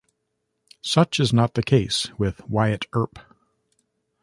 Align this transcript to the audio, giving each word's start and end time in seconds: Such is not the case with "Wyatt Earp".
Such 0.81 1.19
is 1.19 1.31
not 1.31 1.53
the 1.53 1.61
case 1.61 2.09
with 2.17 2.43
"Wyatt 2.49 2.85
Earp". 2.91 3.19